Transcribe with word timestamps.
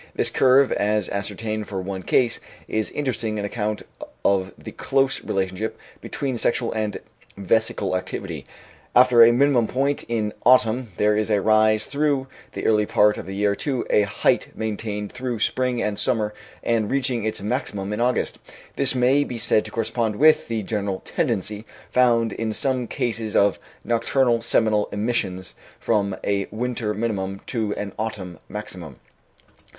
This 0.15 0.31
curve, 0.31 0.71
as 0.71 1.09
ascertained 1.09 1.67
for 1.67 1.79
one 1.79 2.01
case, 2.01 2.39
is 2.67 2.89
interesting 2.89 3.37
on 3.37 3.45
account 3.45 3.83
of 4.25 4.51
the 4.57 4.71
close 4.71 5.23
relationship 5.23 5.77
between 6.01 6.39
sexual 6.39 6.73
and 6.73 6.97
vesical 7.37 7.95
activity. 7.95 8.47
After 8.95 9.21
a 9.21 9.31
minimum 9.31 9.67
point 9.67 10.03
in 10.07 10.33
autumn 10.43 10.91
there 10.97 11.15
is 11.15 11.29
a 11.29 11.39
rise 11.39 11.85
through 11.85 12.25
the 12.53 12.65
early 12.65 12.87
part 12.87 13.19
of 13.19 13.27
the 13.27 13.35
year 13.35 13.55
to 13.57 13.85
a 13.91 14.01
height 14.01 14.47
maintained 14.55 15.11
through 15.11 15.37
spring 15.37 15.83
and 15.83 15.99
summer, 15.99 16.33
and 16.63 16.89
reaching 16.89 17.23
its 17.23 17.43
maximum 17.43 17.93
in 17.93 18.01
August. 18.01 18.39
This 18.77 18.95
may 18.95 19.23
be 19.23 19.37
said 19.37 19.63
to 19.65 19.71
correspond 19.71 20.15
with 20.15 20.47
the 20.47 20.63
general 20.63 21.01
tendency 21.05 21.63
found 21.91 22.33
in 22.33 22.53
some 22.53 22.87
cases 22.87 23.35
of 23.35 23.59
nocturnal 23.83 24.41
seminal 24.41 24.89
emissions 24.91 25.53
from 25.79 26.15
a 26.23 26.47
winter 26.49 26.95
minimum 26.95 27.41
to 27.45 27.75
an 27.75 27.93
autumn 27.99 28.39
maximum. 28.49 28.99